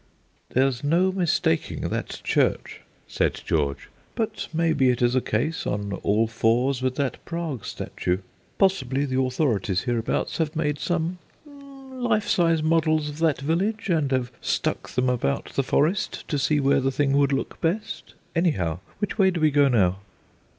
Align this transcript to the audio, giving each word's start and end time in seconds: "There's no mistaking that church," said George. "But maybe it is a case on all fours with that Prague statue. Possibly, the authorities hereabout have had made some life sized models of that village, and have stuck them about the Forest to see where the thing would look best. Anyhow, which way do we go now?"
"There's 0.49 0.83
no 0.83 1.11
mistaking 1.11 1.81
that 1.89 2.21
church," 2.23 2.81
said 3.07 3.39
George. 3.45 3.87
"But 4.15 4.47
maybe 4.51 4.89
it 4.89 4.99
is 4.99 5.13
a 5.13 5.21
case 5.21 5.67
on 5.67 5.93
all 5.93 6.25
fours 6.25 6.81
with 6.81 6.95
that 6.95 7.23
Prague 7.23 7.63
statue. 7.63 8.17
Possibly, 8.57 9.05
the 9.05 9.21
authorities 9.21 9.83
hereabout 9.83 10.31
have 10.37 10.47
had 10.47 10.55
made 10.55 10.79
some 10.79 11.19
life 11.45 12.27
sized 12.27 12.63
models 12.63 13.09
of 13.09 13.19
that 13.19 13.41
village, 13.41 13.89
and 13.89 14.11
have 14.11 14.31
stuck 14.41 14.89
them 14.89 15.07
about 15.07 15.49
the 15.49 15.61
Forest 15.61 16.27
to 16.29 16.39
see 16.39 16.59
where 16.59 16.81
the 16.81 16.91
thing 16.91 17.13
would 17.15 17.31
look 17.31 17.61
best. 17.61 18.15
Anyhow, 18.35 18.79
which 18.97 19.19
way 19.19 19.29
do 19.29 19.39
we 19.39 19.51
go 19.51 19.67
now?" 19.67 19.99